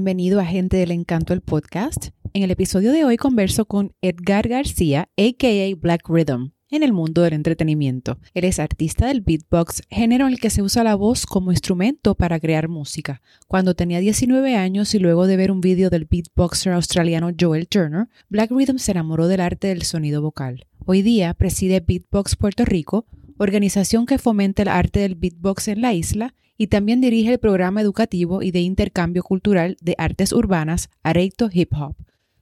[0.00, 2.08] bienvenido a Gente del Encanto, el podcast.
[2.32, 5.76] En el episodio de hoy converso con Edgar García, a.k.a.
[5.76, 8.18] Black Rhythm, en el mundo del entretenimiento.
[8.32, 12.14] Él es artista del beatbox, género en el que se usa la voz como instrumento
[12.14, 13.20] para crear música.
[13.46, 18.08] Cuando tenía 19 años y luego de ver un vídeo del beatboxer australiano Joel Turner,
[18.30, 20.66] Black Rhythm se enamoró del arte del sonido vocal.
[20.86, 23.04] Hoy día preside Beatbox Puerto Rico,
[23.36, 27.80] organización que fomenta el arte del beatbox en la isla y también dirige el programa
[27.80, 31.96] educativo y de intercambio cultural de artes urbanas Areito Hip Hop.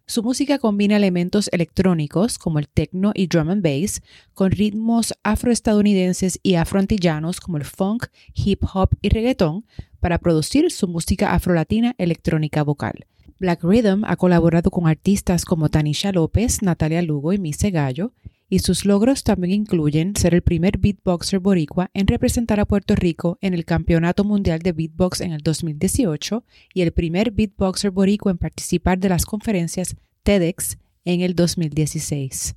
[0.06, 4.02] Su música combina elementos electrónicos como el techno y drum and bass
[4.34, 9.64] con ritmos afroestadounidenses y afroantillanos como el funk, hip hop y reggaeton
[10.00, 13.06] para producir su música afrolatina electrónica vocal.
[13.38, 18.14] Black Rhythm ha colaborado con artistas como Tanisha López, Natalia Lugo y Mise Gallo,
[18.48, 23.38] y sus logros también incluyen ser el primer beatboxer boricua en representar a Puerto Rico
[23.40, 28.38] en el Campeonato Mundial de Beatbox en el 2018 y el primer beatboxer boricua en
[28.38, 32.56] participar de las conferencias TEDx en el 2016.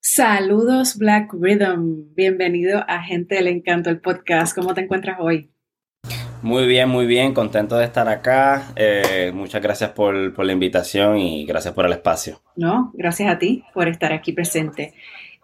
[0.00, 4.54] Saludos Black Rhythm, bienvenido a Gente del Encanto, el podcast.
[4.54, 5.52] ¿Cómo te encuentras hoy?
[6.42, 8.72] Muy bien, muy bien, contento de estar acá.
[8.74, 12.42] Eh, muchas gracias por, por, la invitación y gracias por el espacio.
[12.56, 14.92] No, gracias a ti por estar aquí presente.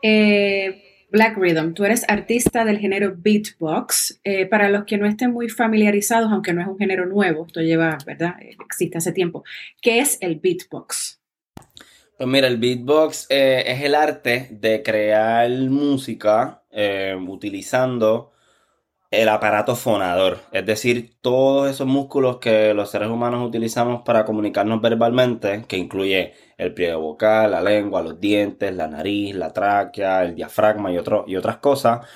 [0.02, 4.20] Eh, Black Rhythm, tú eres artista del género beatbox.
[4.24, 7.60] Eh, para los que no estén muy familiarizados, aunque no es un género nuevo, esto
[7.60, 8.34] lleva, ¿verdad?
[8.40, 9.44] Existe hace tiempo.
[9.80, 11.20] ¿Qué es el beatbox?
[12.16, 16.64] Pues mira, el beatbox es el arte de crear música
[17.24, 18.32] utilizando
[19.10, 24.82] el aparato fonador, es decir, todos esos músculos que los seres humanos utilizamos para comunicarnos
[24.82, 30.34] verbalmente, que incluye el pliegue vocal, la lengua, los dientes, la nariz, la tráquea, el
[30.34, 32.06] diafragma y, y otras cosas,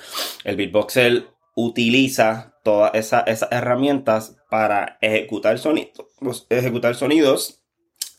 [0.43, 7.63] el beatboxer utiliza todas esas, herramientas para ejecutar sonidos, ejecutar sonidos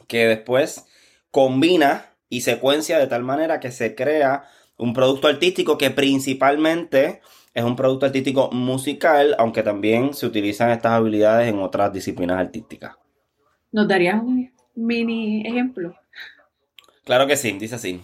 [0.08, 0.86] que después
[1.30, 4.44] combina y secuencia de tal manera que se crea
[4.76, 7.20] un producto artístico que principalmente
[7.54, 12.97] es un producto artístico musical, aunque también se utilizan estas habilidades en otras disciplinas artísticas.
[13.70, 15.94] ¿Nos darías un mini ejemplo?
[17.04, 18.00] Claro que sí, dice así.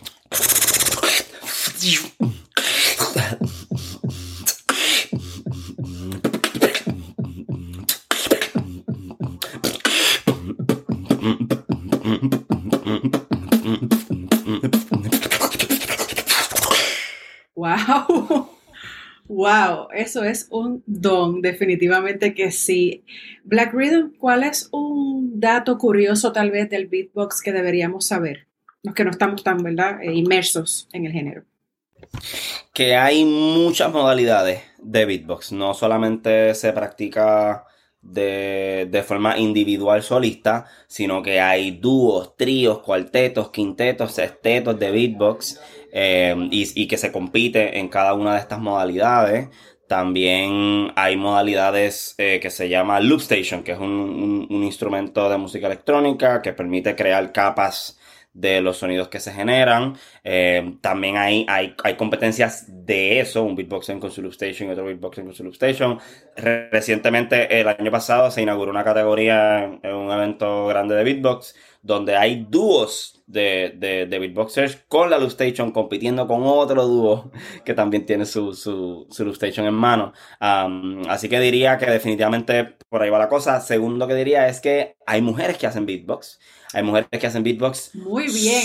[19.32, 23.04] Wow, eso es un don, definitivamente que sí.
[23.44, 28.48] Black Rhythm, ¿cuál es un dato curioso tal vez del beatbox que deberíamos saber?
[28.82, 31.44] Los que no estamos tan, ¿verdad?, eh, inmersos en el género.
[32.72, 37.66] Que hay muchas modalidades de beatbox, no solamente se practica
[38.02, 45.60] de, de, forma individual solista, sino que hay dúos, tríos, cuartetos, quintetos, sextetos de beatbox.
[45.92, 49.48] Eh, y, que se compite en cada una de estas modalidades.
[49.88, 55.66] También hay modalidades eh, que se llama Loop Station, que es un, instrumento de música
[55.66, 57.98] electrónica que permite crear capas
[58.32, 59.96] de los sonidos que se generan.
[60.22, 64.72] Eh, también hay, hay, hay, competencias de eso, un beatboxing con su loop station y
[64.72, 65.98] otro beatboxing con su loop station.
[66.36, 72.16] recientemente, el año pasado, se inauguró una categoría en un evento grande de beatbox donde
[72.16, 73.74] hay dúos de,
[74.08, 77.30] de, beatboxers con la Loop Station compitiendo con otro dúo
[77.64, 80.12] que también tiene su, su, su Station en mano.
[80.38, 83.60] así que diría que definitivamente por ahí va la cosa.
[83.60, 86.38] Segundo que diría es que hay mujeres que hacen beatbox.
[86.72, 87.94] Hay mujeres que hacen beatbox.
[87.94, 88.62] Muy bien.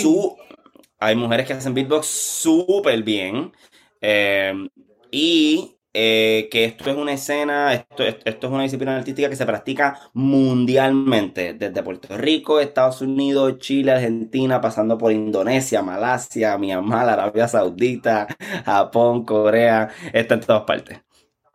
[0.98, 3.52] hay mujeres que hacen beatbox súper bien.
[4.00, 4.68] Em,
[5.10, 9.46] y eh, que esto es una escena, esto, esto es una disciplina artística que se
[9.46, 17.48] practica mundialmente, desde Puerto Rico, Estados Unidos, Chile, Argentina, pasando por Indonesia, Malasia, Myanmar, Arabia
[17.48, 18.26] Saudita,
[18.66, 21.00] Japón, Corea, está en todas partes.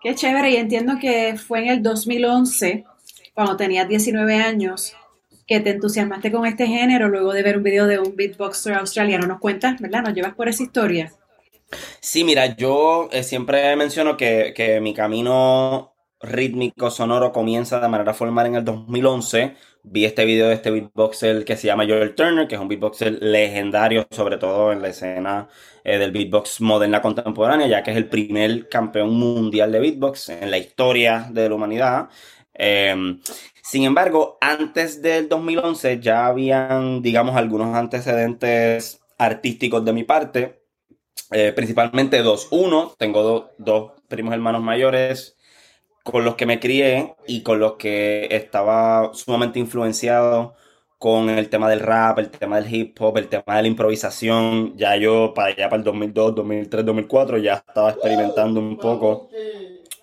[0.01, 2.83] Qué chévere, y entiendo que fue en el 2011,
[3.35, 4.95] cuando tenías 19 años,
[5.45, 9.27] que te entusiasmaste con este género luego de ver un video de un beatboxer australiano.
[9.27, 10.01] ¿Nos cuentas, verdad?
[10.01, 11.11] ¿Nos llevas por esa historia?
[12.00, 18.47] Sí, mira, yo eh, siempre menciono que, mi camino rítmico sonoro comienza de manera formal
[18.47, 19.56] en el 2011.
[19.83, 23.23] Vi este video de este beatboxer que se llama Joel Turner, que es un beatboxer
[23.23, 25.47] legendario, sobre todo en la escena
[25.83, 30.51] eh, del beatbox moderna contemporánea, ya que es el primer campeón mundial de beatbox en
[30.51, 32.09] la historia de la humanidad.
[32.53, 33.21] Em,
[33.63, 40.60] sin embargo, antes del 2011 ya habían, digamos, algunos antecedentes artísticos de mi parte
[41.31, 42.47] eh, principalmente dos.
[42.51, 45.37] Uno, tengo dos primos hermanos mayores
[46.03, 50.55] con los que me crié y con los que estaba sumamente influenciado
[50.97, 54.77] con el tema del rap, el tema del hip hop, el tema de la improvisación.
[54.77, 59.29] Ya yo para allá, para el 2002, 2003, 2004, ya estaba experimentando un poco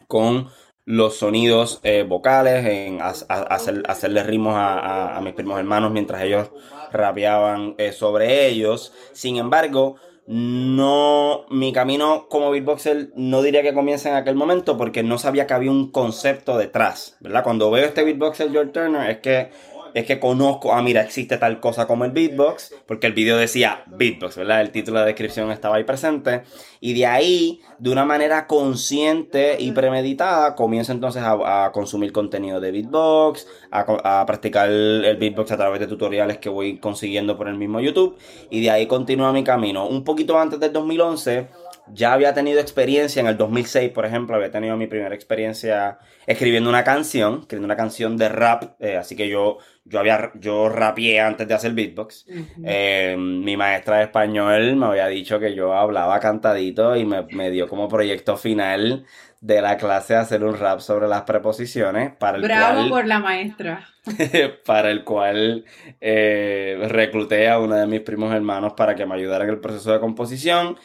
[0.09, 0.49] con
[0.87, 6.51] los sonidos eh, vocales, en hacer, hacerle ritmos a, mis primos hermanos mientras ellos
[6.91, 8.93] rapeaban eh, sobre ellos.
[9.13, 9.97] Sin embargo,
[10.31, 15.47] no, mi camino como beatboxer no diría que comienza en aquel momento porque no sabía
[15.47, 17.43] que había un concepto detrás, ¿verdad?
[17.43, 19.49] Cuando veo este beatboxer George Turner es que
[19.95, 23.85] es que conozco, ah, mira, existe tal cosa como el beatbox, porque el video decía
[23.87, 24.61] beatbox, ¿verdad?
[24.61, 26.43] El título de descripción estaba ahí presente.
[26.81, 32.71] Y de ahí, de una manera consciente y premeditada, comienzo entonces a, consumir contenido de
[32.71, 37.81] beatbox, a, practicar el, beatbox a través de tutoriales que voy consiguiendo por el mismo
[37.81, 38.17] YouTube.
[38.51, 39.87] Y de ahí continúa mi camino.
[39.87, 41.49] Un poquito antes del 2011
[41.93, 46.69] ya había tenido experiencia en el 2006, por ejemplo, había tenido mi primera experiencia escribiendo
[46.69, 51.21] una canción, escribiendo una canción de rap, eh, así que yo, yo había, yo rapeé
[51.21, 52.27] antes de hacer beatbox.
[52.65, 57.69] Eh, mi maestra de español me había dicho que yo hablaba cantadito y me, dio
[57.69, 59.07] como proyecto final
[59.41, 63.87] de la clase hacer un rap sobre las preposiciones para el Bravo por la maestra.
[64.67, 65.65] para el cual
[66.01, 69.93] eh, recluté a uno de mis primos hermanos para que me ayudara en el proceso
[69.93, 70.77] de composición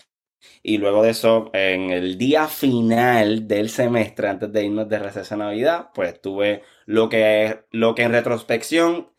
[0.61, 5.35] y luego de eso, en el día final del semestre, antes de irnos de receso
[5.35, 9.09] Navidad, pues tuve lo que, lo que en retrospección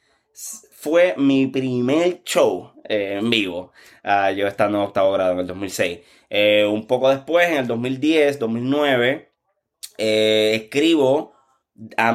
[0.72, 3.72] fue mi primer show eh, en vivo.
[4.02, 6.00] Ah, yo estando en octavo grado en el 2006.
[6.30, 9.30] Eh, un poco después, en el 2010, 2009,
[9.98, 11.33] eh, escribo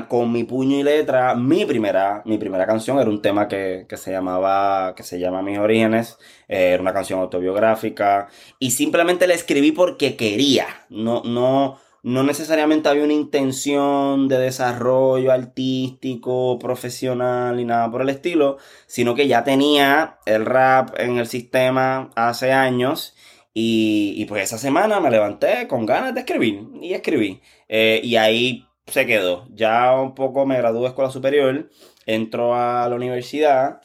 [0.08, 4.12] con mi puño y letra, mi primera, mi primera canción era un tema que, se
[4.12, 6.18] llamaba, que se llama Mis Orígenes,
[6.48, 8.30] eh, era una canción autobiográfica.
[8.58, 15.32] Y simplemente la escribí porque quería, no, no, no necesariamente había una intención de desarrollo
[15.34, 18.58] artístico, profesional ni nada por el estilo,
[18.88, 23.16] sino que ya tenía el rap en el sistema hace años.
[23.54, 27.42] Y, y pues esa semana me levanté con ganas de escribir y escribí.
[27.68, 29.48] Eh, y ahí se quedó.
[29.54, 31.70] Ya un poco me gradué de escuela superior,
[32.06, 33.82] entro a la universidad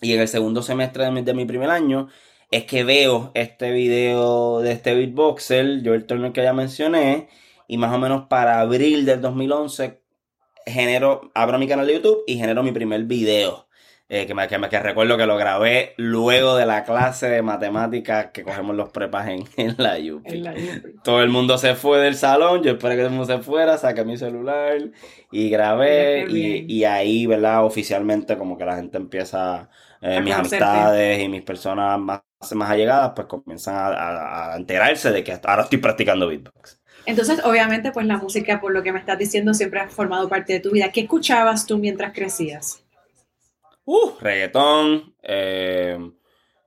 [0.00, 2.08] y en el segundo semestre de mi, primer año
[2.50, 7.28] es que veo este video de este beatboxer, yo el torneo que ya mencioné,
[7.66, 10.02] y más o menos para abril del 2011
[10.66, 13.66] genero, abro mi canal de YouTube y genero mi primer video.
[14.14, 18.42] Eh, que, me, que, recuerdo que lo grabé luego de la clase de matemáticas que
[18.42, 19.46] cogemos los prepas en,
[19.78, 20.26] la UP.
[21.02, 23.78] Todo el mundo se fue del salón, yo esperé que todo el mundo se fuera,
[23.78, 24.90] saqué mi celular
[25.30, 27.64] y grabé y, ahí, ¿verdad?
[27.64, 29.70] Oficialmente como que la gente empieza,
[30.02, 32.20] eh, mis amistades y mis personas más,
[32.52, 36.82] más allegadas, pues comienzan a, a enterarse de que ahora estoy practicando beatbox.
[37.06, 40.52] Entonces, obviamente, pues la música, por lo que me estás diciendo, siempre ha formado parte
[40.52, 40.92] de tu vida.
[40.92, 42.82] ¿Qué escuchabas tú mientras crecías?
[43.84, 45.98] Uh, reggaetón, eh,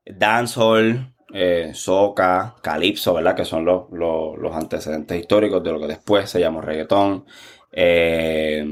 [0.05, 3.35] dancehall, eh, soca, calipso, ¿verdad?
[3.35, 7.25] Que son los, los, antecedentes históricos de lo que después se llamó reggaetón.
[7.71, 8.65] Eh,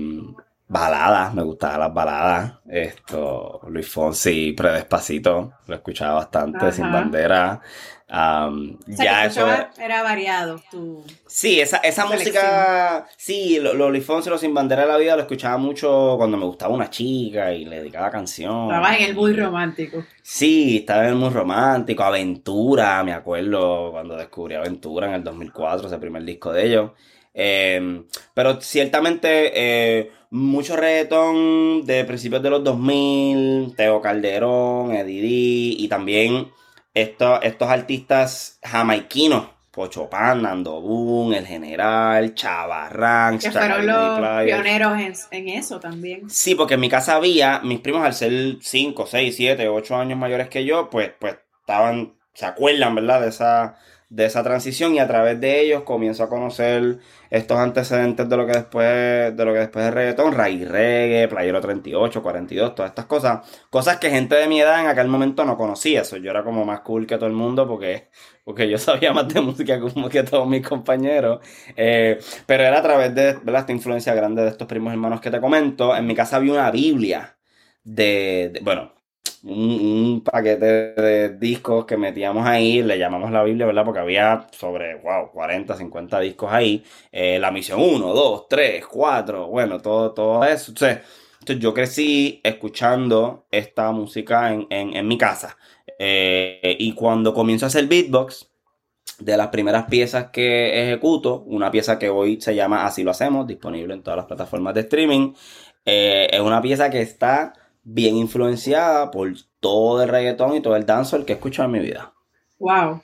[0.67, 2.53] baladas, me gustaban las baladas.
[2.67, 7.61] Esto, Luis Fonsi, Predespacito, lo escuchaba bastante, Sin Bandera
[8.87, 9.47] ya eso
[9.79, 10.61] era variado.
[10.69, 15.23] Tu sí, esa, esa música, sí, lo Fonsi, los Sin Bandera de la Vida lo
[15.23, 18.65] escuchaba mucho cuando me gustaba una chica y le dedicaba canción.
[18.65, 20.03] Estaba en el muy romántico.
[20.21, 25.87] Sí, estaba en el muy romántico, Aventura, me acuerdo cuando descubrí Aventura en el 2004,
[25.87, 26.91] ese primer disco de ellos.
[27.35, 28.05] Em,
[28.35, 36.51] pero ciertamente eh, mucho reggaetón de principios de los 2000, Teo Calderón, Eddie y también
[36.91, 44.97] estos artistas jamaiquinos, Pocho Pan, Nando Boom, El General, Chavarrán, que fueron los pioneros
[45.29, 46.27] en, eso también.
[46.31, 50.17] Sí, porque en mi casa había, mis primos al ser 5, 6, 7, 8 años
[50.17, 53.21] mayores que yo, pues, pues estaban, se acuerdan, ¿verdad?
[53.21, 53.77] De esa,
[54.13, 56.99] de esa transición y a través de ellos comienzo a conocer
[57.31, 61.59] estos antecedentes de lo que después de lo que después de reggaetón, raíz reggae, playero
[61.59, 65.57] 38, 42, todas estas cosas, cosas que gente de mi edad en aquel momento no
[65.57, 68.09] conocía, eso yo era como más cool que todo el mundo porque
[68.43, 69.79] porque yo sabía más de música
[70.11, 71.39] que todos mis compañeros,
[71.75, 75.41] eh, pero era a través de esta influencia grande de estos primos hermanos que te
[75.41, 77.35] comento, en mi casa había una Biblia
[77.83, 78.92] de bueno,
[79.43, 83.85] un, paquete de discos que metíamos ahí, le llamamos la Biblia, ¿verdad?
[83.85, 86.83] Porque había sobre, wow, 40, 50 discos ahí.
[87.11, 90.71] Eh, la misión 1, 2, 3, 4, bueno, todo, todo eso.
[90.71, 95.57] Entonces, yo crecí escuchando esta música en, mi casa.
[95.99, 98.49] Eh, y cuando comienzo a hacer beatbox,
[99.19, 103.47] de las primeras piezas que ejecuto, una pieza que hoy se llama Así lo hacemos,
[103.47, 105.33] disponible en todas las plataformas de streaming.
[105.85, 107.53] Eh, es una pieza que está
[107.83, 111.79] bien influenciada por todo el reggaetón y todo el dancehall que he escuchado en mi
[111.79, 112.13] vida.
[112.59, 113.01] Wow.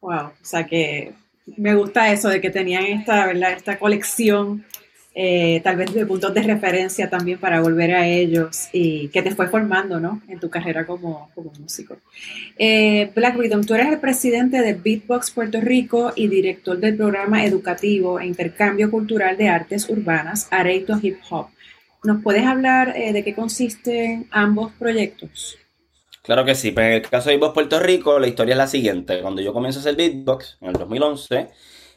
[0.00, 0.26] Wow.
[0.26, 1.14] O sea que
[1.56, 3.52] me gusta eso de que tenían esta, ¿verdad?
[3.52, 4.64] Esta colección
[5.20, 9.34] eh, tal vez de puntos de referencia también para volver a ellos y que te
[9.34, 10.22] fue formando, ¿no?
[10.28, 11.28] En tu carrera como,
[11.58, 11.96] músico.
[12.56, 17.44] Eh, Black Rhythm, tú eres el presidente de Beatbox Puerto Rico y director del programa
[17.44, 21.48] educativo e intercambio cultural de artes urbanas, Areito Hip Hop.
[22.04, 25.58] ¿Nos puedes hablar eh, de qué consisten ambos proyectos?
[26.22, 28.66] Claro que sí, pues en el caso de Beatbox Puerto Rico, la historia es la
[28.66, 29.22] siguiente.
[29.22, 31.48] Cuando yo comienzo a hacer beatbox en el 2011,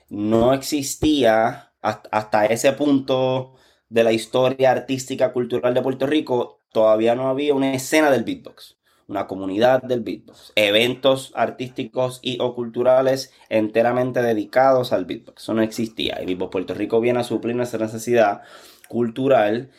[0.10, 3.56] no existía hasta, ese punto
[3.90, 8.78] de la historia artística cultural de Puerto Rico, todavía no había una escena del beatbox,
[9.08, 15.44] una comunidad del beatbox, eventos artísticos y o culturales enteramente dedicados al beatbox.
[15.44, 16.22] Eso no existía.
[16.22, 18.44] Y Beatbox Puerto Rico viene a suplir esa necesidad
[18.88, 19.72] cultural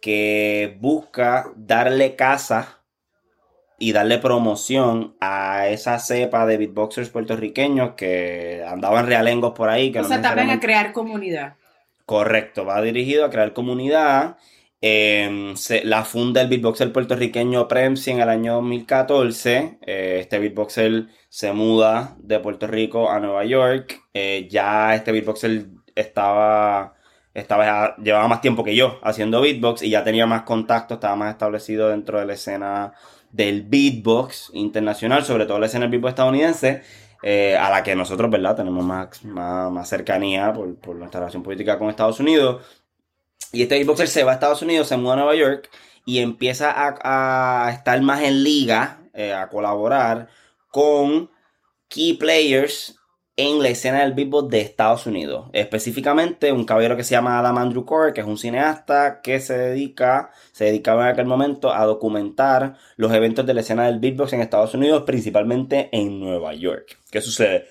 [0.00, 2.80] que busca darle casa
[3.78, 9.90] y darle promoción a esa cepa de beatboxers puertorriqueños que andaban realengos por ahí.
[9.90, 11.56] Que o sea, también a crear comunidad.
[12.06, 14.36] Correcto, va dirigido a crear comunidad.
[14.84, 19.78] Em, la funda el beatboxer puertorriqueño Premsi en el año 2014.
[19.80, 24.00] Eh, este beatboxer se muda de Puerto Rico a Nueva York.
[24.12, 26.94] Eh, ya este beatboxer estaba,
[27.34, 31.32] estaba, llevaba más tiempo que yo haciendo beatbox y ya tenía más contacto, estaba más
[31.32, 32.92] establecido dentro de la escena
[33.30, 36.82] del beatbox internacional, sobre todo la escena del beatbox estadounidense,
[37.22, 41.78] eh, a la que nosotros, ¿verdad?, tenemos más, más, cercanía por, por, nuestra relación política
[41.78, 42.62] con Estados Unidos.
[43.52, 45.70] Y este beatboxer se va a Estados Unidos, se muda a Nueva York
[46.04, 50.28] y empieza a, a estar más en liga, eh, a colaborar
[50.68, 51.30] con
[51.88, 52.98] key players
[53.42, 55.50] en la escena del beatbox de Estados Unidos.
[55.52, 59.58] Específicamente un caballero que se llama Adam Andrew Core, que es un cineasta que se
[59.58, 64.32] dedica, se dedicaba en aquel momento a documentar los eventos de la escena del beatbox
[64.34, 66.98] en Estados Unidos, principalmente en Nueva York.
[67.10, 67.66] ¿Qué sucede?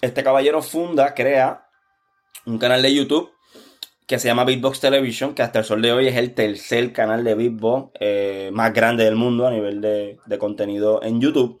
[0.00, 1.66] Este caballero funda, crea
[2.46, 3.30] un canal de YouTube
[4.06, 7.24] que se llama Beatbox Television, que hasta el sol de hoy es el tercer canal
[7.24, 11.60] de beatbox eh, más grande del mundo a nivel de, de contenido en YouTube.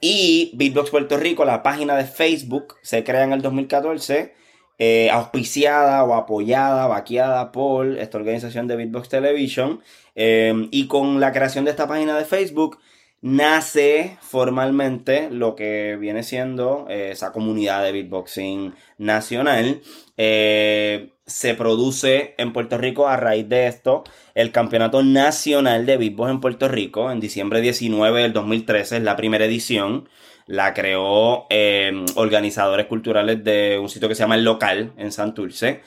[0.00, 4.34] Y Beatbox Puerto Rico, la página de Facebook, se crea en el 2014,
[4.78, 9.80] eh, auspiciada o apoyada, vaqueada por esta organización de Beatbox Television.
[10.14, 12.78] Eh, y con la creación de esta página de Facebook,
[13.26, 19.80] nace formalmente lo que viene siendo eh, esa comunidad de beatboxing nacional.
[20.16, 24.04] Eh, se produce en Puerto Rico a raíz de esto
[24.36, 29.16] el Campeonato Nacional de Beatbox en Puerto Rico en diciembre 19 del 2013, es la
[29.16, 30.08] primera edición.
[30.46, 35.82] La creó eh, organizadores culturales de un sitio que se llama El Local en Santurce.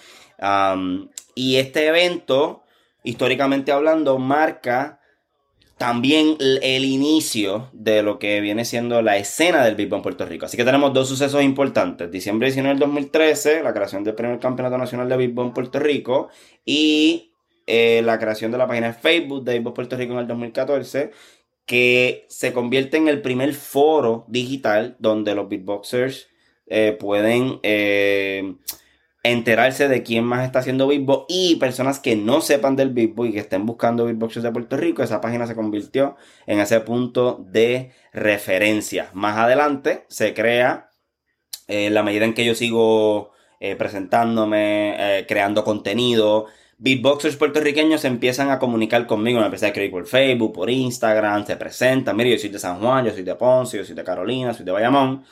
[1.36, 2.63] y este evento,
[3.03, 4.98] históricamente hablando, marca
[5.79, 10.45] también el inicio de lo que viene siendo la escena del beatbox en Puerto Rico.
[10.45, 12.12] Así que tenemos dos sucesos importantes.
[12.12, 16.27] Diciembre 19 del 2013, la creación del primer campeonato nacional de beatbox en Puerto Rico
[16.65, 17.31] y
[17.65, 21.12] eh, la creación de la página de Facebook de beatbox Puerto Rico en el 2014
[21.65, 26.27] que se convierte en el primer foro digital donde los beatboxers
[26.67, 28.55] eh, pueden eh,
[29.23, 33.33] enterarse de quién más está haciendo beatbox y personas que no sepan del beatbox y
[33.33, 37.91] que estén buscando beatboxers de Puerto Rico, esa página se convirtió en ese punto de
[38.13, 39.09] referencia.
[39.13, 40.89] Más adelante se crea,
[41.67, 46.45] en eh, la medida en que yo sigo eh, presentándome, eh, creando contenido,
[46.77, 51.57] beatboxers puertorriqueños empiezan a comunicar conmigo, me empecé a escribir por Facebook, por Instagram, se
[51.57, 54.53] presentan, mire, yo soy de San Juan, yo soy de Ponce, yo soy de Carolina,
[54.53, 55.25] soy de Bayamón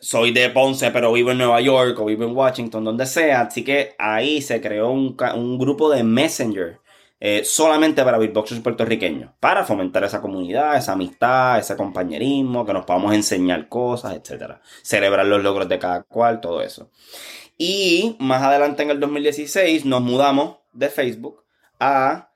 [0.00, 3.42] soy de Ponce, pero vivo en Nueva York o vivo en Washington, donde sea.
[3.42, 5.16] Así que ahí se creó un,
[5.58, 6.80] grupo de Messenger
[7.20, 12.84] eh, solamente para beatboxers puertorriqueños, para fomentar esa comunidad, esa amistad, ese compañerismo, que nos
[12.84, 14.54] podamos enseñar cosas, etc.
[14.82, 16.90] Celebrar los logros de cada cual, todo eso.
[17.56, 21.44] Y más adelante en el 2016 nos mudamos de Facebook
[21.78, 22.31] a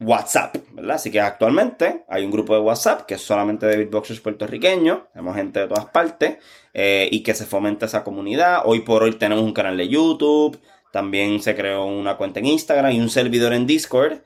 [0.00, 0.96] WhatsApp, ¿verdad?
[0.96, 5.34] Así que actualmente hay un grupo de WhatsApp que es solamente de beatboxers puertorriqueños, tenemos
[5.34, 6.38] gente de todas partes
[6.72, 8.62] eh, y que se fomenta esa comunidad.
[8.64, 10.60] Hoy por hoy tenemos un canal de YouTube,
[10.92, 14.18] también se creó una cuenta en Instagram y un servidor en Discord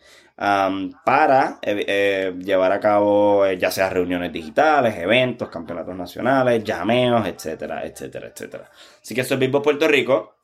[1.05, 7.87] para eh, eh, llevar a cabo ya sea reuniones digitales, eventos, campeonatos nacionales, llameos, etcétera,
[7.87, 8.71] etcétera, etcétera.
[9.01, 10.35] Así que esto es Beatbox Puerto Rico.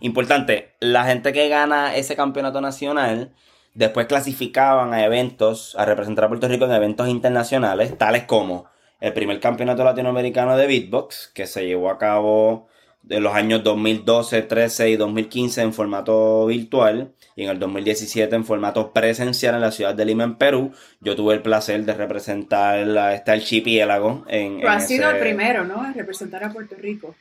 [0.00, 3.32] importante, la gente que gana ese campeonato nacional
[3.74, 8.66] Después clasificaban a eventos, a representar a Puerto Rico en eventos internacionales, tales como
[9.00, 12.68] el primer campeonato latinoamericano de beatbox que se llevó a cabo
[13.02, 18.44] de los años 2012, 13 y 2015 en formato virtual y en el 2017 en
[18.44, 20.72] formato presencial en la ciudad de Lima, en Perú.
[21.00, 24.24] Yo tuve el placer de representar a este archipiélago.
[24.28, 25.84] En, Pero ha sido el primero, ¿no?
[25.84, 27.14] En representar a Puerto Rico.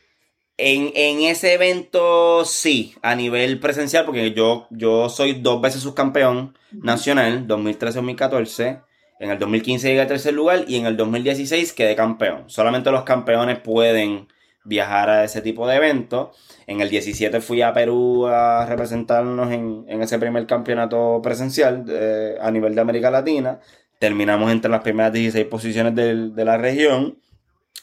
[0.65, 7.45] En, ese evento sí, a nivel presencial, porque yo, yo soy dos veces subcampeón nacional,
[7.49, 8.81] 2013-2014.
[9.19, 12.45] En el 2015 llegué al tercer lugar y en el 2016 quedé campeón.
[12.47, 14.29] Solamente los campeones pueden
[14.63, 16.29] viajar a ese tipo de eventos.
[16.65, 22.49] En el 17 fui a Perú a representarnos en, ese primer campeonato presencial eh, a
[22.51, 23.59] nivel de América Latina.
[23.99, 27.17] Terminamos entre las primeras 16 posiciones de, la región.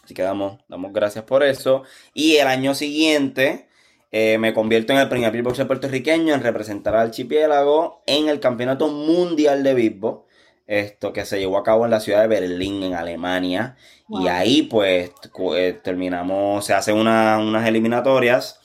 [0.05, 1.83] Así que damos, damos, gracias por eso.
[2.15, 3.69] Y el año siguiente
[4.11, 8.89] eh, me convierto en el primer beatboxer puertorriqueño en representar al archipiélago en el campeonato
[8.89, 10.31] mundial de beatbox
[10.71, 13.77] esto que se llevó a cabo en la ciudad de Berlín, en Alemania.
[14.09, 15.11] Y ahí pues
[15.57, 18.60] eh, terminamos, se hacen unas eliminatorias.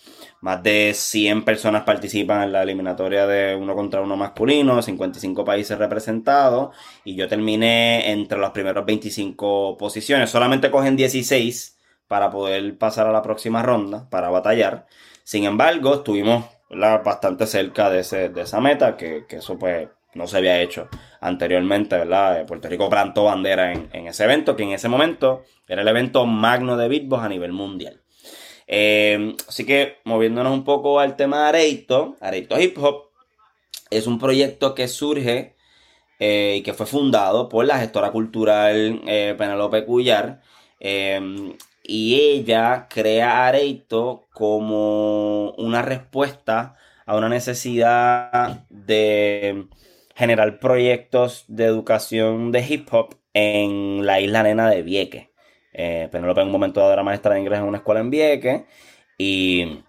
[0.46, 5.76] Más de 100 personas participan en la eliminatoria de uno contra uno masculino, 55 países
[5.76, 6.70] representados.
[7.04, 10.30] Y yo terminé entre las primeras 25 posiciones.
[10.30, 14.86] Solamente cogen 16 para poder pasar a la próxima ronda, para batallar.
[15.24, 20.38] Sin embargo, estuvimos bastante cerca de, ese, de esa meta, que, eso pues no se
[20.38, 20.90] había hecho
[21.22, 22.42] anteriormente, ¿verdad?
[22.42, 26.28] Eh, Puerto Rico plantó bandera en, ese evento, que en ese momento era el evento
[26.28, 28.05] magno de beatbox a nivel mundial.
[28.68, 33.12] Eh, así que moviéndonos un poco al tema de Areito, Areito Hip Hop
[33.92, 35.56] es un proyecto que surge
[36.20, 40.42] eh, y que fue fundado por la gestora cultural Penelope Cuyar.
[41.84, 49.68] y ella crea Areito como una respuesta a una necesidad de
[50.16, 55.28] generar proyectos de educación de hip hop en la isla nena de Vieques.
[55.78, 58.64] Eh, Penelope en un momento dado era maestra de inglés en una escuela en Vieques
[59.18, 59.84] y,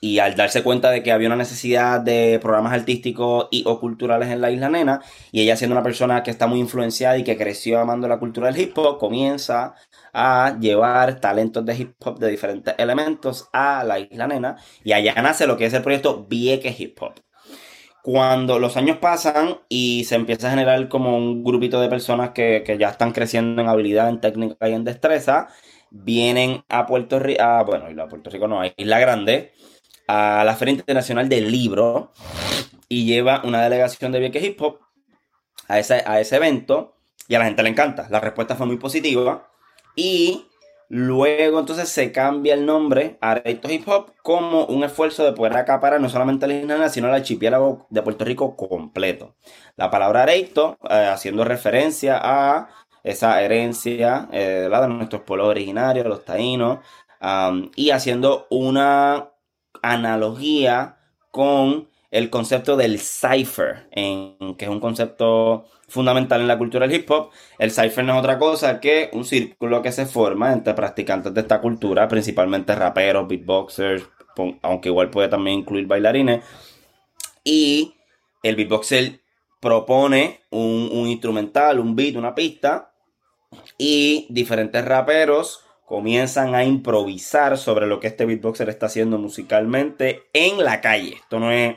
[0.00, 4.28] y al darse cuenta de que había una necesidad de programas artísticos y o culturales
[4.28, 7.36] en la isla nena y ella siendo una persona que está muy influenciada y que
[7.36, 9.74] creció amando la cultura del hip hop, comienza
[10.12, 15.14] a llevar talentos de hip hop de diferentes elementos a la isla nena y allá
[15.20, 17.14] nace lo que es el proyecto Vieques Hip Hop
[18.02, 22.64] cuando los años pasan y se empieza a generar como un grupito de personas que,
[22.78, 25.48] ya están creciendo en habilidad, en técnica y en destreza,
[25.90, 29.52] vienen a Puerto Rico, bueno, a Puerto Rico no, a Isla Grande,
[30.08, 32.12] a la Feria Internacional del Libro
[32.88, 34.80] y lleva una delegación de Vieques Hip Hop
[35.68, 36.96] a ese, a ese evento
[37.28, 38.08] y a la gente le encanta.
[38.10, 39.48] La respuesta fue muy positiva
[39.94, 40.48] y
[40.94, 45.56] Luego entonces se cambia el nombre a Areito Hip Hop como un esfuerzo de poder
[45.56, 49.34] acaparar no solamente la isla, sino el archipiélago de Puerto Rico completo.
[49.76, 52.68] La palabra Areito, eh, haciendo referencia a
[53.04, 56.80] esa herencia eh, de nuestros pueblos originarios, los taínos,
[57.74, 59.30] y haciendo una
[59.80, 60.98] analogía
[61.30, 67.10] con el concepto del cipher, que es un concepto fundamental en la cultura del hip
[67.10, 67.30] hop.
[67.58, 71.40] El cipher no es otra cosa que un círculo que se forma entre practicantes de
[71.40, 74.06] esta cultura, principalmente raperos, beatboxers,
[74.60, 76.44] aunque igual puede también incluir bailarines.
[77.44, 77.94] Y
[78.42, 79.20] el beatboxer
[79.58, 82.92] propone un, un instrumental, un beat, una pista,
[83.78, 90.62] y diferentes raperos comienzan a improvisar sobre lo que este beatboxer está haciendo musicalmente en
[90.62, 91.16] la calle.
[91.16, 91.76] Esto no es,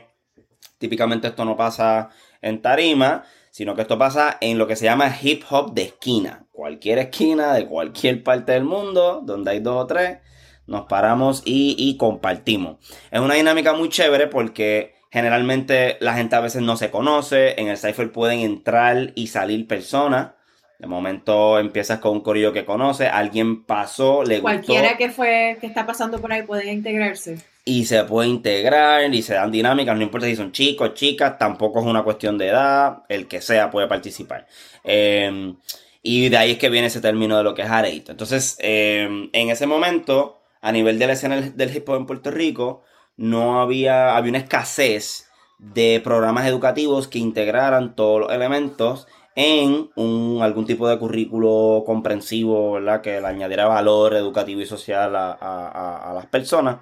[0.78, 2.10] típicamente esto no pasa
[2.42, 6.46] en tarima, sino que esto pasa en lo que se llama hip hop de esquina.
[6.52, 10.18] Cualquier esquina de cualquier parte del mundo, donde hay dos o tres,
[10.66, 12.76] nos paramos y, compartimos.
[13.10, 17.60] Es una dinámica muy chévere porque generalmente la gente a veces no se conoce.
[17.60, 20.32] En el Cypher pueden entrar y salir personas.
[20.78, 24.42] De momento empiezas con un corillo que conoce, alguien pasó, le gustó.
[24.42, 29.22] Cualquiera que fue, que está pasando por ahí puede integrarse y se puede integrar y
[29.22, 33.02] se dan dinámicas, no importa si son chicos, chicas, tampoco es una cuestión de edad,
[33.08, 34.46] el que sea puede participar.
[34.84, 35.56] Em,
[36.00, 38.12] y de ahí es que viene ese término de lo que es areito.
[38.12, 42.30] Entonces, em, en ese momento, a nivel de la escena del hip hop en Puerto
[42.30, 42.84] Rico,
[43.16, 50.38] no había, había una escasez de programas educativos que integraran todos los elementos en un,
[50.42, 53.00] algún tipo de currículo comprensivo, ¿verdad?
[53.02, 56.78] Que le añadiera valor educativo y social a las personas.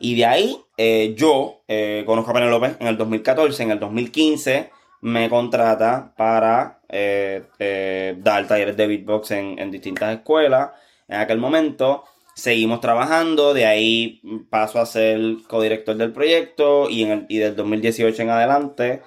[0.00, 4.70] Y de ahí eh, yo eh, conozco a Penelope en el 2014, en el 2015
[5.02, 10.70] me contrata para eh, dar talleres de beatbox en, distintas escuelas.
[11.06, 17.10] En aquel momento seguimos trabajando, de ahí paso a ser codirector del proyecto y, en
[17.10, 19.02] el, y del 2018 en adelante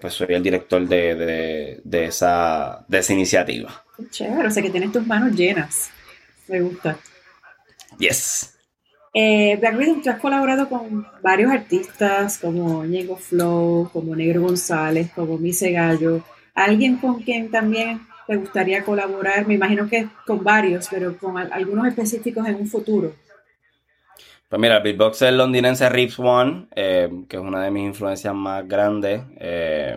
[0.00, 3.84] pues soy el director de, esa, de esa iniciativa.
[3.96, 5.90] Qué chévere, o sea que tienes tus manos llenas.
[6.48, 6.98] Me gusta.
[7.98, 8.53] Yes.
[9.16, 15.12] Eh, Black Rhythm, tú has colaborado con varios artistas como Diego Flow, como Negro González,
[15.14, 16.20] como Mise Gallo.
[16.52, 19.46] ¿Alguien con quien también te gustaría colaborar?
[19.46, 23.12] Me imagino que con varios, pero con algunos específicos en un futuro.
[24.48, 28.66] Pues mira, el beatboxer londinense Rips One, eh, que es una de mis influencias más
[28.66, 29.96] grandes eh,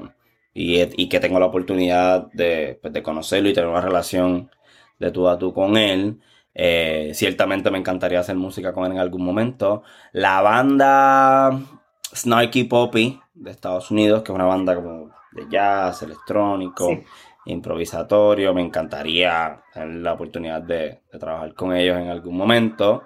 [0.53, 4.49] y, que tengo la oportunidad pues, de, conocerlo y tener una relación
[4.99, 6.19] de tú a tú con él.
[6.59, 9.83] Eh, ciertamente me encantaría hacer música con él en algún momento.
[10.11, 11.51] La banda
[12.15, 16.89] Snarky Poppy de Estados Unidos, que es una banda como de jazz, electrónico,
[17.45, 18.55] improvisatorio.
[18.55, 23.03] Me encantaría tener la oportunidad de, trabajar con ellos en algún momento.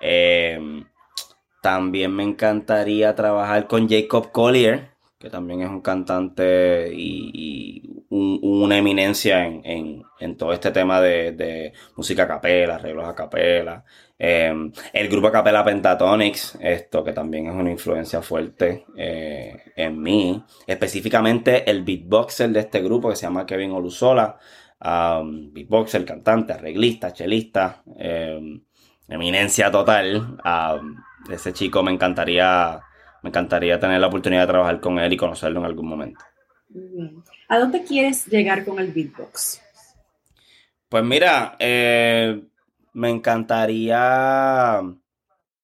[0.00, 0.84] Eh,
[1.60, 4.93] también me encantaría trabajar con Jacob Collier,
[5.24, 10.04] que también es un cantante y, una eminencia en,
[10.36, 13.84] todo este tema de, música a capela, arreglos a capela.
[14.18, 20.00] Em, el grupo a capela Pentatonics, esto que también es una influencia fuerte eh, en
[20.00, 20.44] mí.
[20.66, 24.38] Específicamente el beatboxer de este grupo que se llama Kevin Olusola.
[24.78, 28.60] Beatboxer, cantante, arreglista, chelista, em,
[29.08, 30.36] eminencia total.
[31.30, 32.82] ese chico me encantaría
[33.24, 36.22] me encantaría tener la oportunidad de trabajar con él y conocerlo en algún momento.
[37.48, 39.62] ¿A dónde quieres llegar con el beatbox?
[40.90, 42.42] Pues mira, eh,
[42.92, 44.78] me encantaría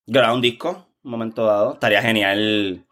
[0.06, 1.74] grabar un disco, un momento dado.
[1.74, 2.86] Estaría genial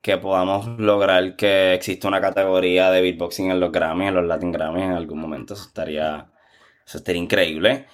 [0.00, 4.52] que podamos lograr que exista una categoría de beatboxing en los Grammys, en los Latin
[4.52, 5.54] Grammys en algún momento.
[5.54, 6.30] Eso estaría,
[6.86, 7.86] eso estaría increíble.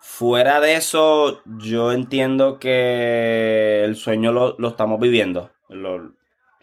[0.00, 5.50] Fuera de eso, yo entiendo que el sueño lo, estamos viviendo.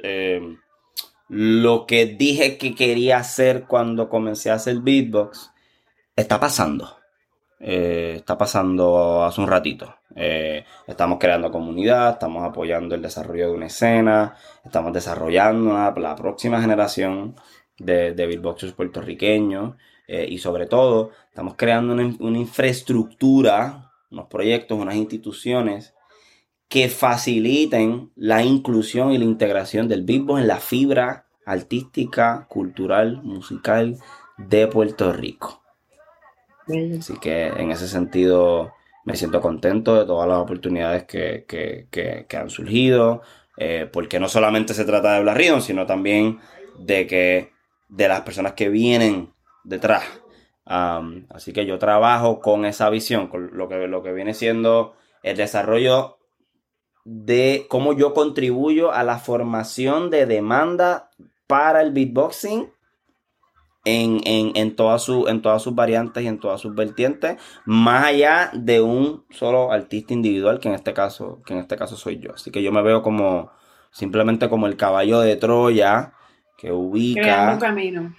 [0.04, 0.58] Eh,
[1.28, 5.52] lo, que dije que quería hacer cuando comencé a hacer beatbox
[6.16, 6.98] está pasando.
[7.60, 9.96] Eh, está pasando hace un ratito.
[10.16, 16.62] Eh, estamos creando comunidad, estamos apoyando el desarrollo de una escena, estamos desarrollando la próxima
[16.62, 17.36] generación
[17.78, 19.76] de, de beatboxers puertorriqueños.
[20.08, 25.94] Eh, y sobre todo estamos creando una, infraestructura, unos proyectos, unas instituciones
[26.68, 33.98] que faciliten la inclusión y la integración del beatbox en la fibra artística, cultural, musical
[34.38, 35.62] de Puerto Rico.
[36.98, 38.74] Así que en ese sentido
[39.06, 43.22] me siento contento de todas las oportunidades que, han surgido,
[43.58, 46.40] eh, porque no solamente se trata de Black sino también
[46.80, 47.52] de que
[47.88, 49.35] de las personas que vienen
[49.66, 50.04] detrás.
[50.66, 55.38] así que yo trabajo con esa visión, con lo que, lo que viene siendo el
[55.38, 56.18] desarrollo
[57.04, 61.12] de cómo yo contribuyo a la formación de demanda
[61.48, 62.72] para el beatboxing
[63.86, 68.82] en, en, todas en todas sus variantes y en todas sus vertientes, más allá de
[68.82, 72.34] un solo artista individual, que en este caso, que en este caso soy yo.
[72.34, 73.52] Así que yo me veo como
[73.92, 76.14] simplemente como el caballo de Troya
[76.58, 77.60] que ubica.
[77.60, 78.16] camino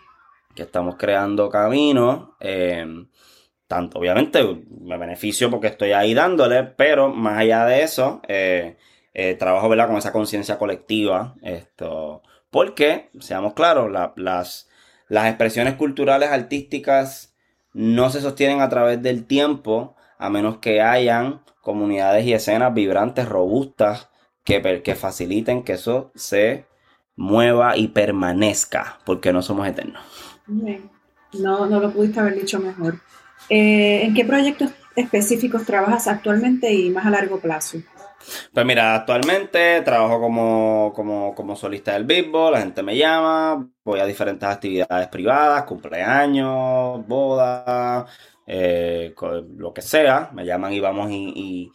[0.56, 2.30] que estamos creando caminos.
[2.40, 3.08] Em,
[3.68, 4.42] tanto, obviamente,
[4.80, 8.76] me beneficio porque estoy ahí dándole, pero más allá de eso, eh,
[9.14, 11.36] eh, trabajo con esa conciencia colectiva.
[11.42, 14.68] Esto, porque, seamos claros, las,
[15.08, 17.34] las expresiones culturales artísticas
[17.72, 23.28] no se sostienen a través del tiempo, a menos que hayan comunidades y escenas vibrantes,
[23.28, 24.10] robustas,
[24.44, 26.66] que, que faciliten que eso se
[27.16, 30.02] mueva y permanezca, porque no somos eternos.
[30.46, 33.00] No, no lo pudiste haber dicho mejor.
[33.48, 37.78] Eh, ¿En qué proyectos específicos trabajas actualmente y más a largo plazo?
[38.52, 40.92] Pues mira, actualmente trabajo como,
[41.36, 48.10] como, solista del beatball, la gente me llama, voy a diferentes actividades privadas, cumpleaños, bodas,
[48.46, 49.14] eh,
[49.56, 51.70] lo que sea, me llaman y vamos y,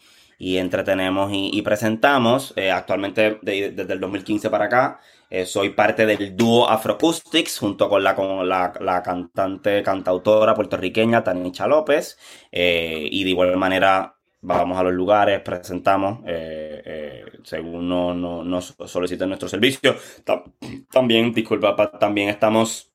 [0.57, 2.53] entretenemos y, presentamos.
[2.55, 4.99] Eh, actualmente desde el 2015 para acá
[5.29, 11.67] eh, soy parte del dúo Afroacoustics junto con la, con la, cantante, cantautora puertorriqueña Tanicha
[11.67, 12.17] López.
[12.51, 16.21] Eh, y de igual manera vamos a los lugares, presentamos
[17.43, 19.95] según nos no, no soliciten nuestro servicio.
[20.91, 22.91] también, disculpa, también estamos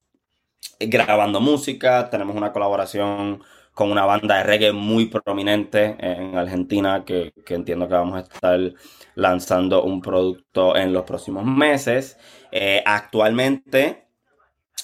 [0.81, 3.43] grabando música, tenemos una colaboración
[3.77, 8.59] con una banda de reggae muy prominente en Argentina que, entiendo que vamos a estar
[9.15, 12.17] lanzando un producto en los próximos meses.
[12.53, 14.09] Eh, actualmente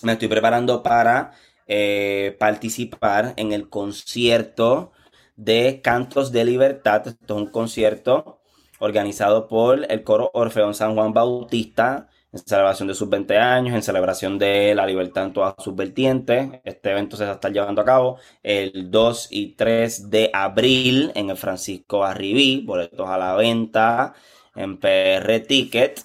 [0.03, 1.33] me estoy preparando para
[1.67, 4.93] eh, participar en el concierto
[5.37, 7.09] de Cantos de Libertad.
[7.09, 8.43] Esto es un concierto
[8.79, 13.83] organizado por el coro Orfeón San Juan Bautista en celebración de sus 20 años, en
[13.83, 16.61] celebración de la libertad en todas sus vertientes.
[16.65, 21.37] Este evento se está llevando a cabo el 2 y 3 de abril en el
[21.37, 24.15] Francisco Arribí, boletos a la venta
[24.55, 26.01] en PR Ticket.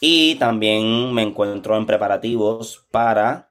[0.00, 3.50] Y también me encuentro en preparativos para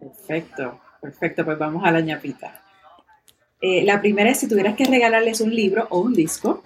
[0.00, 1.44] Perfecto, perfecto.
[1.44, 2.64] Pues vamos a la ñapita.
[3.60, 6.62] Eh, la primera es si tuvieras que regalarles un libro o un disco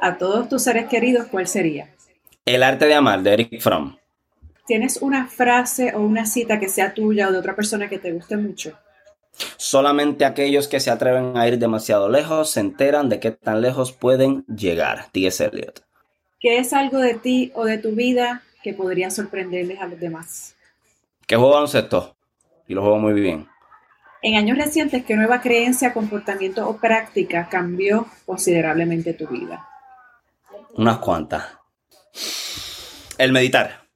[0.00, 1.88] a todos tus seres queridos, ¿cuál sería?
[2.44, 3.96] El arte de amar, de Eric Fromm.
[4.66, 8.12] ¿Tienes una frase o una cita que sea tuya o de otra persona que te
[8.12, 8.76] guste mucho?
[9.56, 13.92] Solamente aquellos que se atreven a ir demasiado lejos se enteran de qué tan lejos
[13.92, 15.10] pueden llegar.
[15.12, 15.44] T.S.
[15.44, 15.84] Eliot.
[16.40, 20.56] ¿Qué es algo de ti o de tu vida que podría sorprenderles a los demás?
[21.26, 22.16] Que juego baloncesto
[22.66, 23.46] y lo juego muy bien.
[24.26, 29.68] En años recientes, ¿qué nueva creencia, comportamiento o práctica cambió considerablemente tu vida?
[30.74, 31.46] Unas cuantas.
[33.18, 33.86] El meditar.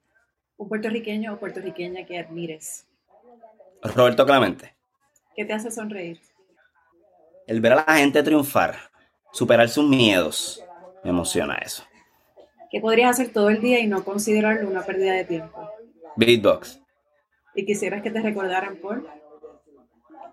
[0.55, 2.87] Un puertorriqueño o puertorriqueña que admires.
[3.83, 4.73] Roberto Clemente.
[5.35, 6.21] ¿Qué te hace sonreír?
[7.45, 8.77] El ver a la gente triunfar,
[9.33, 10.63] superar sus miedos,
[11.03, 11.83] me emociona eso.
[12.69, 15.69] ¿Qué podrías hacer todo el día y no considerarlo una pérdida de tiempo?
[16.15, 16.79] Beatbox.
[17.53, 19.19] ¿Y quisieras que te recordaran por?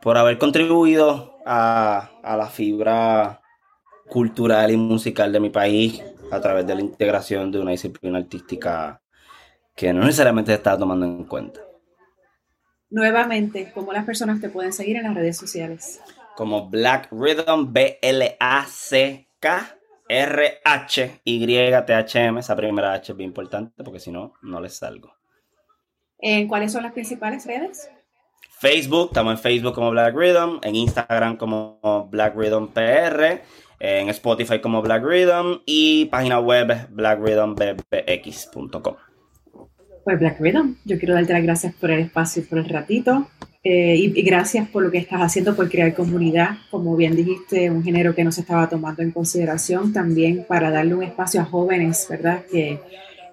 [0.01, 3.41] Por haber contribuido a, la fibra
[4.09, 9.01] cultural y musical de mi país a través de la integración de una disciplina artística
[9.75, 11.61] que no necesariamente se está tomando en cuenta.
[12.91, 16.01] Nuevamente, ¿cómo las personas te pueden seguir en las redes sociales?
[16.37, 19.29] Como Black Rhythm, B-L-A-C-K.
[20.11, 21.61] R-H-Y-T-H-M,
[22.41, 25.13] esa primera H es bien importante porque si no, no les salgo.
[26.19, 27.91] ¿En cuáles son las principales redes?
[28.59, 33.43] Facebook, estamos en Facebook como Black Rhythm, en Instagram como Black Rhythm PR,
[33.79, 38.95] en Spotify como Black Rhythm y página web blackrhythmbx.com.
[40.05, 43.29] Pues Black Rhythm, yo quiero darte las gracias por el espacio y por el ratito.
[43.63, 47.71] Eh, y, y, gracias por lo que estás haciendo por crear comunidad, como bien dijiste,
[47.71, 51.45] un género que no se estaba tomando en consideración, también para darle un espacio a
[51.45, 52.45] jóvenes, ¿verdad?
[52.51, 52.81] Que,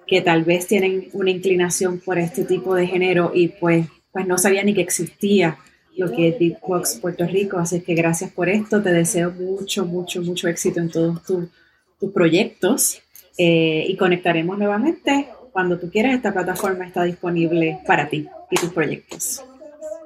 [0.06, 3.86] que tal vez tienen una inclinación por este tipo de género y pues
[4.16, 5.58] pues no sabía ni que existía
[5.94, 7.58] lo que es Beatbox Puerto Rico.
[7.58, 8.82] Así que gracias por esto.
[8.82, 13.02] Te deseo mucho, mucho, mucho éxito en todos tus proyectos
[13.36, 15.28] eh, y conectaremos nuevamente.
[15.52, 19.44] Cuando tú quieras, esta plataforma está disponible para ti y tus proyectos.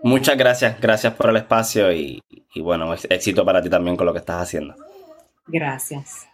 [0.02, 2.20] Muchas gracias, gracias por el espacio y,
[2.52, 4.74] y bueno, éxito para ti también con lo que estás haciendo.
[5.46, 6.29] Gracias.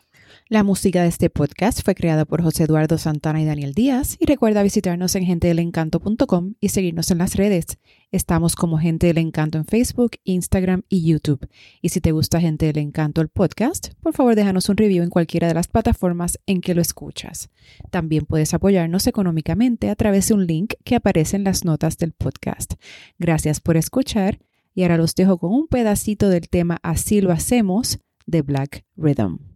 [0.48, 4.26] La música de este podcast fue creada por José Eduardo Santana y Daniel Díaz y
[4.26, 7.66] recuerda visitarnos en gentedelencanto.com y seguirnos en las redes.
[8.12, 11.48] Estamos como Gente del Encanto en Facebook, Instagram y YouTube.
[11.82, 15.10] Y si te gusta Gente del Encanto el podcast, por favor déjanos un review en
[15.10, 17.50] cualquiera de las plataformas en que lo escuchas.
[17.90, 22.12] También puedes apoyarnos económicamente a través de un link que aparece en las notas del
[22.12, 22.74] podcast.
[23.18, 24.38] Gracias por escuchar
[24.76, 29.55] y ahora los dejo con un pedacito del tema Así lo hacemos de Black Rhythm.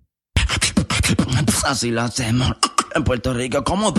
[1.16, 2.52] Pues así lo hacemos
[2.94, 3.64] en Puerto Rico.
[3.64, 3.92] como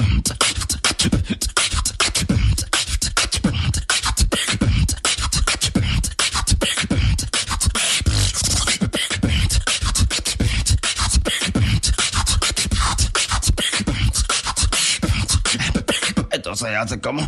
[16.31, 17.27] Esto se hace como...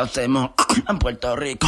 [0.00, 0.50] lo hacemos
[0.88, 1.66] en Puerto Rico.